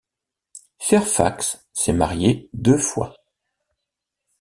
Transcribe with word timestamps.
Fairfax 0.79 1.67
s'est 1.73 1.93
marié 1.93 2.49
deux 2.53 2.79
fois. 2.79 3.13